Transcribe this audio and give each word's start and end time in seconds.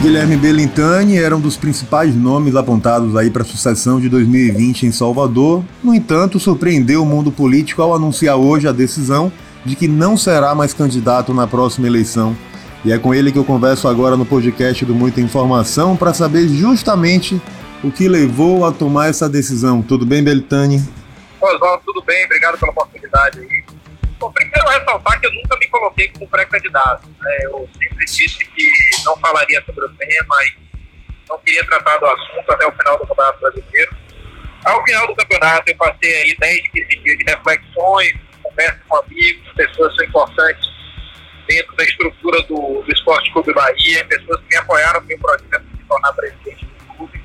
Guilherme 0.00 0.36
Belintani 0.36 1.18
era 1.18 1.36
um 1.36 1.40
dos 1.40 1.56
principais 1.56 2.14
nomes 2.14 2.54
apontados 2.54 3.16
aí 3.16 3.30
para 3.30 3.42
a 3.42 3.44
sucessão 3.44 4.00
de 4.00 4.08
2020 4.08 4.86
em 4.86 4.92
Salvador. 4.92 5.64
No 5.82 5.92
entanto, 5.92 6.38
surpreendeu 6.38 7.02
o 7.02 7.06
mundo 7.06 7.32
político 7.32 7.82
ao 7.82 7.92
anunciar 7.92 8.36
hoje 8.36 8.68
a 8.68 8.72
decisão 8.72 9.32
de 9.64 9.74
que 9.74 9.88
não 9.88 10.16
será 10.16 10.54
mais 10.54 10.72
candidato 10.72 11.34
na 11.34 11.48
próxima 11.48 11.88
eleição. 11.88 12.36
E 12.84 12.92
é 12.92 12.98
com 12.98 13.12
ele 13.12 13.32
que 13.32 13.38
eu 13.38 13.44
converso 13.44 13.88
agora 13.88 14.16
no 14.16 14.24
podcast 14.24 14.84
do 14.84 14.94
Muita 14.94 15.20
Informação 15.20 15.96
para 15.96 16.14
saber 16.14 16.46
justamente 16.46 17.42
o 17.82 17.90
que 17.90 18.08
levou 18.08 18.64
a 18.64 18.70
tomar 18.70 19.08
essa 19.08 19.28
decisão. 19.28 19.82
Tudo 19.82 20.06
bem, 20.06 20.22
Belintani? 20.22 20.80
Oswaldo, 21.40 21.82
tudo 21.84 22.02
bem, 22.02 22.24
obrigado 22.24 22.56
pela 22.56 22.70
oportunidade 22.70 23.40
aí. 23.40 23.64
Bom, 24.20 24.30
primeiro 24.30 24.68
ressaltar 24.68 25.20
que 25.20 25.26
eu 25.26 25.34
nunca 25.34 25.56
me 25.58 25.66
coloquei 25.68 26.08
como 26.08 26.28
pré-candidato. 26.28 27.08
Né? 27.20 27.38
Eu 27.42 27.68
sempre 27.76 28.04
disse 28.04 28.38
que 28.38 28.68
não 29.04 29.16
falaria 29.18 29.62
sobre 29.64 29.84
o 29.84 29.88
tema 29.90 30.36
e 30.44 30.68
não 31.28 31.38
queria 31.40 31.64
tratar 31.66 31.98
do 31.98 32.06
assunto 32.06 32.50
até 32.50 32.66
o 32.66 32.72
final 32.72 32.98
do 32.98 33.06
Campeonato 33.06 33.40
Brasileiro. 33.40 33.96
Ao 34.64 34.84
final 34.84 35.06
do 35.06 35.14
campeonato, 35.14 35.70
eu 35.70 35.76
passei 35.76 36.14
aí 36.22 36.36
10, 36.36 36.68
15 36.70 36.86
dias 36.98 37.18
de 37.18 37.24
reflexões, 37.24 38.12
conversa 38.42 38.80
com 38.88 38.96
amigos, 38.96 39.52
pessoas 39.54 39.94
são 39.94 40.04
importantes 40.04 40.68
dentro 41.46 41.74
da 41.76 41.84
estrutura 41.84 42.42
do, 42.42 42.82
do 42.82 42.92
Esporte 42.92 43.32
Clube 43.32 43.54
Bahia, 43.54 44.04
pessoas 44.06 44.40
que 44.40 44.48
me 44.48 44.56
apoiaram 44.56 45.00
no 45.00 45.06
meu 45.06 45.18
projeto 45.18 45.62
de 45.62 45.84
tornar 45.84 46.12
presidente 46.12 46.64
do 46.66 46.94
clube. 46.96 47.24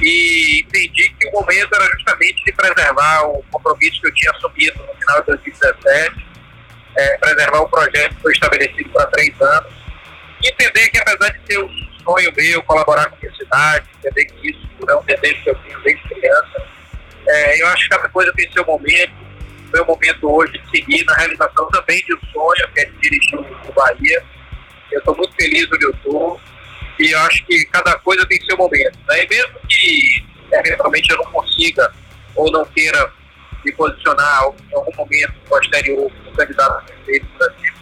E 0.00 0.60
entendi 0.60 1.08
que 1.10 1.28
o 1.28 1.32
momento 1.32 1.74
era 1.74 1.84
justamente 1.92 2.44
de 2.44 2.52
preservar 2.52 3.22
o 3.24 3.42
compromisso 3.50 4.00
que 4.00 4.08
eu 4.08 4.14
tinha 4.14 4.30
assumido 4.30 4.78
no 4.86 4.94
final 4.94 5.20
de 5.20 5.26
2017, 5.26 6.26
é, 6.96 7.18
preservar 7.18 7.60
o 7.60 7.68
projeto 7.68 8.14
que 8.14 8.22
foi 8.22 8.32
estabelecido 8.32 8.90
para 8.90 9.06
três 9.06 9.40
anos 9.40 9.83
apesar 11.24 11.32
de 11.32 11.46
ser 11.46 11.58
um 11.58 11.70
sonho 12.04 12.32
meu 12.36 12.62
colaborar 12.64 13.08
com 13.08 13.16
a 13.16 13.18
minha 13.18 13.34
cidade, 13.34 13.86
entender 13.98 14.24
que 14.26 14.50
isso 14.50 14.68
é 14.88 14.96
um 14.96 15.04
desejo 15.04 15.42
que 15.42 15.50
eu 15.50 15.54
tenho 15.56 15.80
desde 15.82 16.02
criança, 16.02 16.66
é, 17.26 17.62
eu 17.62 17.66
acho 17.68 17.84
que 17.84 17.88
cada 17.88 18.08
coisa 18.10 18.32
tem 18.34 18.50
seu 18.52 18.64
momento. 18.64 19.24
Meu 19.72 19.84
momento 19.86 20.30
hoje 20.30 20.52
de 20.52 20.70
seguir 20.70 21.04
na 21.04 21.14
realização 21.16 21.68
também 21.70 21.98
de 22.04 22.14
um 22.14 22.20
sonho, 22.32 22.68
que 22.72 22.80
é 22.80 22.84
dirigir 22.84 23.38
o 23.38 23.72
Bahia. 23.72 24.24
Eu 24.92 24.98
estou 25.00 25.16
muito 25.16 25.34
feliz 25.34 25.66
onde 25.72 25.84
eu 25.84 25.90
estou 25.90 26.40
e 27.00 27.10
eu 27.10 27.18
acho 27.20 27.44
que 27.44 27.64
cada 27.66 27.98
coisa 27.98 28.24
tem 28.26 28.40
seu 28.44 28.56
momento. 28.56 28.96
Né? 29.08 29.24
E 29.24 29.28
mesmo 29.28 29.58
que 29.68 30.24
eventualmente 30.52 31.10
eu 31.10 31.16
não 31.16 31.24
consiga 31.32 31.92
ou 32.36 32.52
não 32.52 32.64
queira 32.66 33.10
me 33.64 33.72
posicionar 33.72 34.44
em 34.70 34.74
algum 34.74 34.94
momento 34.94 35.32
posterior 35.48 36.12
como 36.12 36.36
candidato 36.36 36.78
a 36.78 36.82
prefeito 36.82 37.26
do 37.26 37.38
Brasil, 37.38 37.72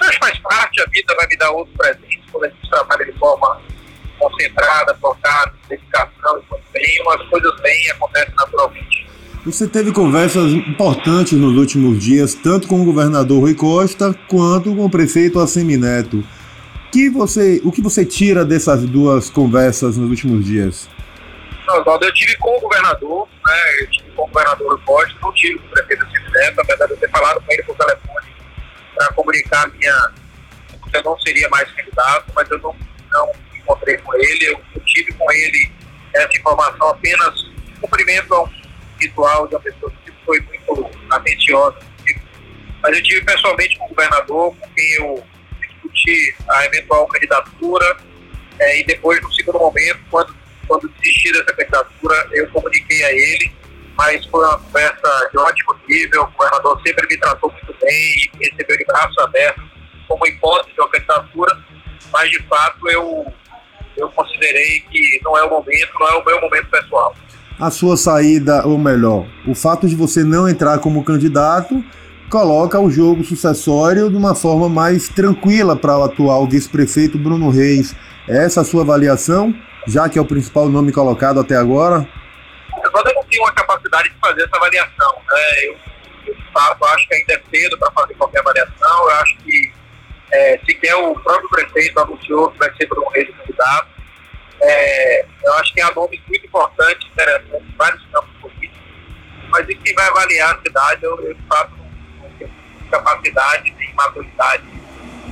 mas 0.00 0.16
faz 0.16 0.38
parte, 0.38 0.80
a 0.80 0.86
vida 0.86 1.14
vai 1.14 1.26
me 1.26 1.36
dar 1.36 1.50
outros 1.50 1.76
presentes 1.76 2.03
quando 2.34 2.44
a 2.44 2.48
gente 2.48 2.68
trabalha 2.68 3.04
de 3.04 3.12
forma 3.12 3.60
concentrada, 4.18 4.94
focada, 5.00 5.52
dedicação 5.68 6.42
empenho, 6.74 7.10
as 7.10 7.28
coisas 7.28 7.60
bem 7.60 7.90
acontecem 7.92 8.34
naturalmente. 8.36 9.06
Você 9.44 9.68
teve 9.68 9.92
conversas 9.92 10.52
importantes 10.52 11.34
nos 11.34 11.56
últimos 11.56 12.02
dias, 12.02 12.34
tanto 12.34 12.66
com 12.66 12.80
o 12.80 12.84
governador 12.84 13.40
Rui 13.40 13.54
Costa 13.54 14.14
quanto 14.28 14.74
com 14.74 14.86
o 14.86 14.90
prefeito 14.90 15.38
Assemineto. 15.38 16.24
Que 16.90 17.10
você, 17.10 17.60
o 17.64 17.70
que 17.70 17.82
você 17.82 18.04
tira 18.04 18.44
dessas 18.44 18.84
duas 18.84 19.28
conversas 19.28 19.96
nos 19.96 20.08
últimos 20.08 20.44
dias? 20.44 20.88
Oswaldo, 21.68 22.06
eu 22.06 22.14
tive 22.14 22.36
com 22.38 22.56
o 22.56 22.60
governador, 22.60 23.28
né, 23.46 23.82
eu 23.82 23.90
tive 23.90 24.10
com 24.12 24.22
o 24.22 24.26
governador 24.28 24.68
Rui 24.68 24.80
Costa, 24.84 25.14
não 25.20 25.32
tive 25.32 25.58
com 25.58 25.66
o 25.66 25.70
prefeito 25.70 26.04
Assemineto, 26.04 26.60
apesar 26.60 26.86
de 26.86 26.92
eu 26.92 26.96
ter 26.96 27.10
falado 27.10 27.42
com 27.42 27.52
ele 27.52 27.62
por 27.64 27.76
telefone 27.76 28.34
para 28.94 29.12
comunicar 29.12 29.68
minha. 29.68 30.23
Eu 30.94 31.02
não 31.02 31.18
seria 31.20 31.48
mais 31.48 31.70
candidato, 31.72 32.32
mas 32.34 32.50
eu 32.50 32.58
não, 32.58 32.74
não 33.10 33.32
encontrei 33.54 33.96
com 33.98 34.14
ele. 34.14 34.46
Eu, 34.46 34.60
eu 34.74 34.80
tive 34.84 35.12
com 35.12 35.30
ele 35.32 35.70
essa 36.14 36.38
informação 36.38 36.88
apenas 36.88 37.34
cumprimento 37.80 38.32
a 38.34 38.44
um 38.44 38.50
ritual 39.00 39.46
de 39.48 39.54
uma 39.54 39.60
pessoa 39.60 39.92
que 40.04 40.12
foi 40.24 40.40
muito 40.40 40.90
atenciosa. 41.10 41.78
Mas 42.82 42.96
eu 42.96 43.02
tive 43.02 43.24
pessoalmente 43.24 43.78
com 43.78 43.86
o 43.86 43.88
governador, 43.88 44.56
com 44.56 44.68
quem 44.70 44.94
eu 44.94 45.24
discuti 45.60 46.34
a 46.48 46.66
eventual 46.66 47.06
candidatura, 47.08 47.96
é, 48.58 48.80
e 48.80 48.84
depois, 48.84 49.20
no 49.20 49.32
segundo 49.32 49.58
momento, 49.58 50.00
quando, 50.10 50.36
quando 50.68 50.88
desisti 51.00 51.32
dessa 51.32 51.52
candidatura, 51.54 52.28
eu 52.32 52.48
comuniquei 52.50 53.04
a 53.04 53.12
ele 53.12 53.64
mas 53.96 54.24
foi 54.26 54.44
uma 54.44 54.58
conversa 54.58 55.28
de 55.30 55.38
ótimo 55.38 55.76
nível. 55.88 56.22
O 56.22 56.30
governador 56.32 56.80
sempre 56.84 57.06
me 57.08 57.16
tratou 57.16 57.50
muito 57.52 57.74
bem 57.80 58.30
recebeu 58.40 58.76
de 58.76 58.84
braços 58.84 59.18
abertos 59.18 59.63
como 60.24 60.26
hipótese 60.26 60.74
de 60.74 60.80
uma 60.80 60.88
candidatura, 60.88 61.58
mas 62.12 62.30
de 62.30 62.42
fato 62.44 62.88
eu, 62.88 63.26
eu 63.96 64.08
considerei 64.10 64.80
que 64.90 65.20
não 65.22 65.36
é 65.36 65.44
o 65.44 65.50
momento, 65.50 65.90
não 66.00 66.08
é 66.08 66.14
o 66.14 66.24
meu 66.24 66.40
momento 66.40 66.68
pessoal. 66.70 67.14
A 67.60 67.70
sua 67.70 67.96
saída, 67.96 68.66
ou 68.66 68.78
melhor, 68.78 69.26
o 69.46 69.54
fato 69.54 69.86
de 69.86 69.94
você 69.94 70.24
não 70.24 70.48
entrar 70.48 70.78
como 70.78 71.04
candidato 71.04 71.84
coloca 72.30 72.80
o 72.80 72.90
jogo 72.90 73.22
sucessório 73.22 74.10
de 74.10 74.16
uma 74.16 74.34
forma 74.34 74.68
mais 74.68 75.08
tranquila 75.08 75.76
para 75.76 75.98
o 75.98 76.02
atual 76.02 76.48
vice-prefeito 76.48 77.18
Bruno 77.18 77.50
Reis. 77.50 77.94
Essa 78.26 78.60
é 78.60 78.62
a 78.62 78.64
sua 78.64 78.82
avaliação, 78.82 79.54
já 79.86 80.08
que 80.08 80.18
é 80.18 80.22
o 80.22 80.26
principal 80.26 80.68
nome 80.68 80.90
colocado 80.90 81.38
até 81.38 81.54
agora? 81.54 82.08
Quando 82.90 83.08
eu 83.08 83.14
não 83.14 83.24
tenho 83.24 83.46
a 83.46 83.52
capacidade 83.52 84.08
de 84.08 84.16
fazer 84.20 84.42
essa 84.42 84.56
avaliação, 84.56 85.14
né? 85.30 85.64
Eu, 85.64 85.76
eu 86.26 86.34
de 86.34 86.52
fato 86.52 86.84
acho 86.86 87.08
que 87.08 87.14
ainda 87.14 87.34
é 87.34 87.42
cedo 87.50 87.78
para 87.78 87.92
fazer 87.92 88.14
qualquer 88.14 88.40
avaliação. 88.40 89.10
Eu 89.10 89.10
acho 89.16 89.36
que 89.38 89.72
é, 90.32 90.58
sequer 90.64 90.94
o 90.96 91.14
próprio 91.20 91.48
prefeito 91.48 91.98
anunciou 92.00 92.50
que 92.50 92.58
vai 92.58 92.74
ser 92.76 92.86
Bruno 92.86 93.08
Reis 93.10 93.28
candidato. 93.36 93.88
É, 94.60 95.26
eu 95.44 95.54
acho 95.54 95.74
que 95.74 95.80
há 95.80 95.92
nomes 95.94 96.20
muito 96.28 96.46
importantes, 96.46 97.08
interessantes 97.08 97.68
em 97.68 97.76
vários 97.76 98.06
campos 98.06 98.30
políticos, 98.40 98.80
mas 99.50 99.68
e 99.68 99.74
quem 99.74 99.94
vai 99.94 100.08
avaliar 100.08 100.54
a 100.54 100.62
cidade, 100.62 101.04
eu, 101.04 101.20
eu 101.20 101.36
fato 101.48 101.84
capacidade 102.90 103.74
nem 103.76 103.94
maturidade 103.94 104.62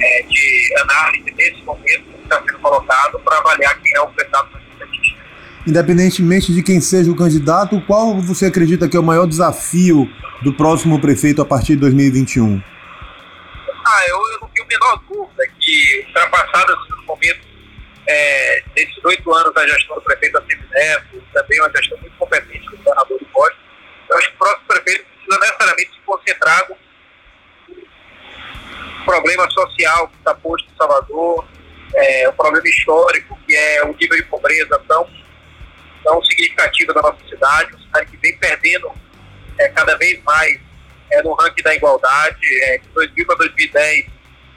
é, 0.00 0.22
de 0.22 0.75
análise 0.81 1.31
nesse 1.36 1.62
momento 1.62 2.04
que 2.04 2.22
está 2.25 2.41
sendo 2.41 2.58
colocado 2.58 3.20
para 3.20 3.38
avaliar 3.38 3.78
quem 3.81 3.94
é 3.94 4.00
o 4.00 4.08
candidato 4.08 4.62
independentemente 5.66 6.52
de 6.52 6.62
quem 6.62 6.81
seja 6.81 7.10
o 7.10 7.16
candidato, 7.16 7.81
qual 7.86 8.20
você 8.20 8.47
acredita 8.47 8.88
que 8.88 8.97
é 8.97 9.00
o 9.00 9.02
maior 9.02 9.26
desafio 9.26 10.08
do 10.42 10.52
próximo 10.52 11.00
prefeito 11.00 11.41
a 11.41 11.44
partir 11.44 11.75
de 11.75 11.81
2021? 11.81 12.60
Que, 15.62 16.05
ultrapassados 16.06 16.77
os 16.91 17.06
momentos 17.06 17.47
é, 18.06 18.62
desses 18.75 19.05
oito 19.05 19.33
anos 19.33 19.55
da 19.55 19.67
gestão 19.67 19.97
do 19.97 20.03
prefeito 20.03 20.39
Assemi 20.39 20.67
Neto, 20.71 21.23
também 21.33 21.61
uma 21.61 21.71
gestão 21.71 21.99
muito 21.99 22.17
competente 22.17 22.69
do 22.69 22.77
governador 22.77 23.19
do 23.19 23.27
Costa, 23.27 23.56
eu 24.11 24.19
acho 24.19 24.28
que 24.28 24.34
o 24.34 24.39
próximo 24.39 24.67
prefeito 24.67 25.05
precisa 25.05 25.39
necessariamente 25.39 25.91
se 25.93 26.00
concentrar 26.00 26.69
no 26.69 26.77
problema 29.05 29.50
social 29.50 30.09
que 30.09 30.17
está 30.17 30.34
posto 30.34 30.69
em 30.71 30.77
Salvador, 30.77 31.49
é, 31.94 32.29
o 32.29 32.33
problema 32.33 32.69
histórico, 32.69 33.39
que 33.47 33.55
é 33.55 33.84
o 33.84 33.94
nível 33.94 34.17
de 34.17 34.25
pobreza 34.25 34.79
tão 34.89 35.23
tão 36.03 36.23
significativa 36.25 36.93
da 36.93 37.03
nossa 37.03 37.25
cidade, 37.29 37.73
uma 37.73 37.81
cidade 37.81 38.11
que 38.11 38.17
vem 38.17 38.37
perdendo 38.39 38.93
é, 39.59 39.69
cada 39.69 39.97
vez 39.97 40.23
mais 40.25 40.61
é, 41.11 41.23
no 41.23 41.34
ranking 41.34 41.62
da 41.62 41.75
igualdade. 41.75 42.62
É, 42.65 42.79
de 42.79 42.89
2000 42.89 43.27
para 43.27 43.37
2010, 43.37 44.06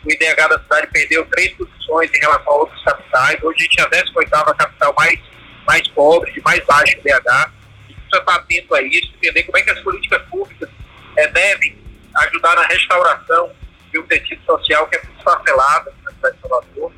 o 0.05 0.11
IDH 0.11 0.47
da 0.47 0.59
cidade 0.59 0.87
perdeu 0.91 1.25
três 1.25 1.51
posições 1.53 2.11
em 2.13 2.19
relação 2.19 2.53
a 2.53 2.55
outras 2.57 2.83
capitais. 2.83 3.43
Hoje 3.43 3.57
a 3.59 3.63
gente 3.63 3.79
é 3.79 3.83
a 3.83 4.03
18 4.03 4.29
capital 4.55 4.93
mais, 4.95 5.19
mais 5.65 5.87
pobre, 5.89 6.31
de 6.31 6.41
mais 6.41 6.63
baixo 6.65 6.93
gente 6.93 7.01
precisa 7.01 8.19
estar 8.19 8.35
atento 8.35 8.75
a 8.75 8.81
isso, 8.81 9.13
entender 9.15 9.43
como 9.43 9.57
é 9.57 9.61
que 9.61 9.71
as 9.71 9.79
políticas 9.81 10.21
públicas 10.29 10.69
é, 11.17 11.27
devem 11.27 11.77
ajudar 12.15 12.55
na 12.55 12.63
restauração 12.67 13.51
de 13.91 13.99
um 13.99 14.03
tecido 14.07 14.43
social 14.45 14.87
que 14.87 14.97
é 14.97 15.03
muito 15.03 15.17
esfacelado 15.17 15.91
na 16.03 16.11
cidade 16.11 16.35
de 16.35 16.41
Salvador. 16.41 16.91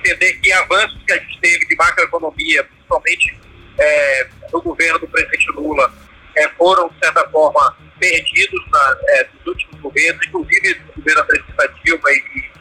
Entender 0.00 0.32
que 0.34 0.52
avanços 0.52 1.00
que 1.06 1.12
a 1.12 1.18
gente 1.18 1.40
teve 1.40 1.66
de 1.66 1.76
macroeconomia, 1.76 2.64
principalmente 2.64 3.38
é, 3.78 4.28
do 4.50 4.62
governo 4.62 4.98
do 4.98 5.08
presidente 5.08 5.50
Lula 5.52 5.92
é, 6.36 6.48
foram, 6.50 6.88
de 6.88 6.98
certa 6.98 7.28
forma, 7.28 7.76
perdidos 7.98 8.70
na, 8.70 8.96
é, 9.08 9.28
nos 9.34 9.46
últimos 9.46 9.80
governos, 9.80 10.26
inclusive 10.26 10.80
no 10.86 10.92
governo 10.94 11.20
da 11.20 11.26
presidenta 11.26 11.74
Dilma 11.84 12.10
e, 12.10 12.51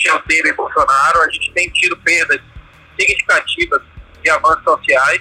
Michel 0.00 0.20
Temer 0.22 0.52
e 0.52 0.56
Bolsonaro. 0.56 1.20
A 1.20 1.30
gente 1.30 1.52
tem 1.52 1.68
tido 1.70 1.96
perdas 1.98 2.40
significativas 2.98 3.82
de 4.22 4.30
avanços 4.30 4.64
sociais. 4.64 5.20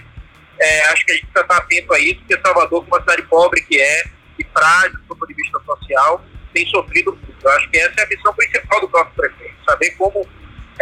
É, 0.59 0.89
acho 0.89 1.05
que 1.05 1.11
a 1.11 1.15
gente 1.15 1.27
precisa 1.27 1.45
estar 1.45 1.57
atento 1.57 1.93
a 1.93 1.99
isso, 1.99 2.19
porque 2.19 2.39
Salvador, 2.41 2.81
como 2.81 2.87
uma 2.87 2.99
cidade 2.99 3.21
pobre 3.23 3.61
que 3.61 3.79
é, 3.79 4.03
e 4.37 4.43
frágil 4.53 4.97
do 4.99 5.15
ponto 5.15 5.27
de 5.27 5.33
vista 5.33 5.59
social, 5.65 6.23
tem 6.53 6.65
sofrido 6.67 7.11
muito. 7.13 7.35
Eu 7.41 7.51
acho 7.51 7.69
que 7.69 7.77
essa 7.77 8.01
é 8.01 8.03
a 8.03 8.07
missão 8.07 8.33
principal 8.33 8.81
do 8.81 8.89
próprio 8.89 9.15
prefeito, 9.15 9.55
saber 9.65 9.91
como 9.91 10.27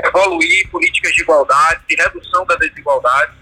evoluir 0.04 0.70
políticas 0.70 1.14
de 1.14 1.22
igualdade, 1.22 1.82
de 1.88 1.96
redução 1.96 2.46
da 2.46 2.56
desigualdade, 2.56 3.34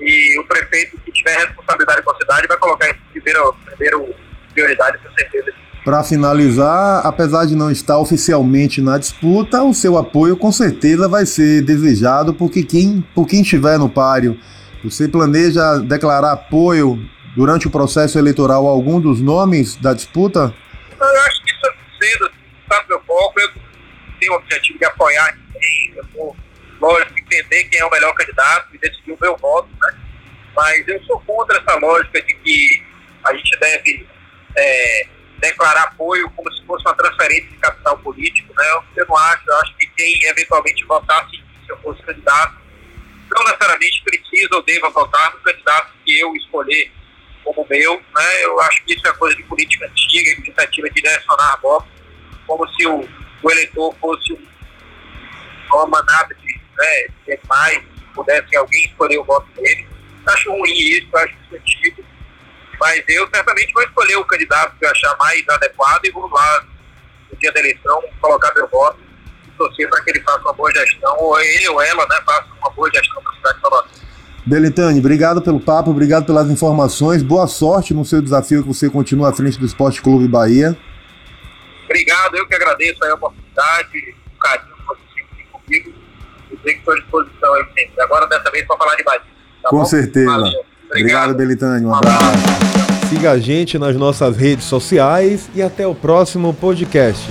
e 0.00 0.38
o 0.40 0.44
prefeito 0.44 0.98
que 1.00 1.12
tiver 1.12 1.36
responsabilidade 1.38 2.02
com 2.02 2.10
a 2.10 2.16
cidade 2.16 2.48
vai 2.48 2.56
colocar 2.58 2.90
em 2.90 2.94
primeira, 3.12 3.52
primeira 3.52 4.14
prioridade, 4.52 4.98
com 4.98 5.12
certeza. 5.14 5.54
Para 5.86 6.02
finalizar, 6.02 7.06
apesar 7.06 7.46
de 7.46 7.54
não 7.54 7.70
estar 7.70 7.96
oficialmente 7.96 8.82
na 8.82 8.98
disputa, 8.98 9.62
o 9.62 9.72
seu 9.72 9.96
apoio 9.96 10.36
com 10.36 10.50
certeza 10.50 11.08
vai 11.08 11.24
ser 11.24 11.62
desejado 11.62 12.34
porque 12.34 12.64
quem, 12.64 13.02
por 13.14 13.24
quem 13.24 13.42
estiver 13.42 13.78
no 13.78 13.88
páreo. 13.88 14.36
Você 14.82 15.06
planeja 15.06 15.78
declarar 15.78 16.32
apoio 16.32 16.98
durante 17.36 17.68
o 17.68 17.70
processo 17.70 18.18
eleitoral 18.18 18.66
a 18.66 18.70
algum 18.70 19.00
dos 19.00 19.20
nomes 19.20 19.76
da 19.76 19.94
disputa? 19.94 20.52
Eu 20.98 21.20
acho 21.20 21.44
que 21.44 21.52
isso 21.52 21.66
é 21.66 22.04
cedo, 22.04 22.32
está 22.62 22.84
meu 22.88 23.00
foco. 23.02 23.38
Eu 23.38 23.48
tenho 24.18 24.32
o 24.32 24.36
objetivo 24.38 24.80
de 24.80 24.84
apoiar 24.86 25.36
ninguém. 25.36 25.94
Eu 25.98 26.04
vou, 26.16 26.36
lógico, 26.80 27.16
entender 27.16 27.62
quem 27.62 27.78
é 27.78 27.84
o 27.84 27.90
melhor 27.92 28.12
candidato 28.14 28.74
e 28.74 28.78
decidir 28.78 29.12
o 29.12 29.18
meu 29.20 29.36
voto, 29.36 29.68
né? 29.80 29.94
Mas 30.56 30.88
eu 30.88 31.00
sou 31.04 31.20
contra 31.20 31.56
essa 31.58 31.78
lógica 31.78 32.20
de 32.22 32.34
que 32.34 32.82
a 33.22 33.32
gente 33.34 33.56
deve 33.60 34.04
é, 34.56 35.15
declarar 35.50 35.84
apoio 35.84 36.30
como 36.30 36.52
se 36.52 36.64
fosse 36.64 36.84
uma 36.84 36.94
transferência 36.94 37.48
de 37.50 37.56
capital 37.56 37.98
político, 37.98 38.52
né? 38.54 38.64
Eu 38.96 39.06
não 39.06 39.16
acho, 39.16 39.42
eu 39.46 39.56
acho 39.58 39.76
que 39.76 39.86
quem 39.88 40.18
eventualmente 40.24 40.84
votasse 40.84 41.30
se 41.30 41.72
eu 41.72 41.78
fosse 41.78 42.02
candidato, 42.02 42.56
não 43.30 43.44
necessariamente 43.44 44.02
precisa 44.02 44.48
ou 44.54 44.62
deva 44.62 44.90
votar 44.90 45.32
no 45.32 45.40
candidato 45.40 45.92
que 46.04 46.18
eu 46.18 46.34
escolher 46.36 46.92
como 47.44 47.66
meu, 47.68 47.94
né? 47.96 48.44
Eu 48.44 48.60
acho 48.60 48.84
que 48.84 48.94
isso 48.94 49.06
é 49.06 49.12
coisa 49.12 49.36
de 49.36 49.42
política 49.44 49.86
antiga, 49.86 50.42
tentativa 50.42 50.88
de 50.88 51.02
direcionar 51.02 51.60
votos, 51.60 51.90
como 52.46 52.66
se 52.74 52.86
o, 52.86 53.08
o 53.42 53.50
eleitor 53.50 53.94
fosse 54.00 54.38
uma 55.72 55.86
manada 55.86 56.34
de, 56.34 56.60
né, 56.76 57.06
de 57.24 57.32
animais, 57.32 57.82
pudesse 58.14 58.56
alguém 58.56 58.84
escolher 58.84 59.18
o 59.18 59.24
voto 59.24 59.48
dele. 59.52 59.86
Acho 60.26 60.50
ruim 60.50 60.72
isso, 60.72 61.16
acho 61.16 61.34
isso 61.44 61.56
antigo 61.56 61.75
mas 62.80 63.02
eu 63.08 63.28
certamente 63.32 63.72
vou 63.72 63.82
escolher 63.82 64.16
o 64.16 64.24
candidato 64.24 64.76
que 64.78 64.84
eu 64.84 64.90
achar 64.90 65.16
mais 65.18 65.48
adequado 65.48 66.04
e 66.04 66.10
vou 66.10 66.28
lá 66.28 66.64
no 67.30 67.38
dia 67.38 67.52
da 67.52 67.60
eleição 67.60 68.02
colocar 68.20 68.52
meu 68.54 68.68
voto 68.68 68.98
e 69.46 69.50
torcer 69.52 69.88
para 69.88 70.02
que 70.02 70.10
ele 70.10 70.20
faça 70.20 70.40
uma 70.40 70.52
boa 70.52 70.72
gestão, 70.72 71.16
ou 71.18 71.38
ele 71.40 71.68
ou 71.68 71.80
ela, 71.80 72.06
né, 72.08 72.16
faça 72.24 72.46
uma 72.60 72.70
boa 72.70 72.90
gestão 72.92 73.22
da 73.22 73.30
cidade 73.32 73.54
de 73.56 73.60
Salvador. 73.60 73.90
Belitani, 74.46 75.00
obrigado 75.00 75.42
pelo 75.42 75.58
papo, 75.58 75.90
obrigado 75.90 76.24
pelas 76.24 76.48
informações. 76.48 77.20
Boa 77.20 77.48
sorte 77.48 77.92
no 77.92 78.04
seu 78.04 78.22
desafio 78.22 78.62
que 78.62 78.68
você 78.68 78.88
continua 78.88 79.30
à 79.30 79.32
frente 79.32 79.58
do 79.58 79.66
Esporte 79.66 80.00
Clube 80.00 80.28
Bahia. 80.28 80.76
Obrigado, 81.84 82.36
eu 82.36 82.46
que 82.46 82.54
agradeço 82.54 83.04
a 83.04 83.14
oportunidade, 83.14 84.14
o 84.34 84.38
carinho 84.38 84.76
que 84.76 84.86
você 84.86 85.00
sempre 85.14 85.36
tem 85.36 85.46
comigo. 85.46 85.92
E 86.52 86.58
sei 86.62 86.74
que 86.74 86.78
estou 86.78 86.94
à 86.94 86.96
disposição 86.96 87.54
aí 87.54 87.64
sempre. 87.76 88.00
Agora, 88.02 88.26
dessa 88.28 88.50
vez, 88.52 88.64
para 88.66 88.76
falar 88.76 88.94
de 88.94 89.02
Bahia. 89.02 89.22
Tá 89.62 89.68
Com 89.70 89.78
bom? 89.78 89.84
certeza. 89.84 90.30
Valeu. 90.30 90.75
Obrigado, 90.88 91.34
Obrigado 91.34 91.34
Belitani. 91.34 91.84
Um 91.84 91.94
abraço. 91.94 92.66
Siga 93.08 93.32
a 93.32 93.38
gente 93.38 93.78
nas 93.78 93.96
nossas 93.96 94.36
redes 94.36 94.64
sociais 94.64 95.48
e 95.54 95.62
até 95.62 95.86
o 95.86 95.94
próximo 95.94 96.52
podcast. 96.52 97.30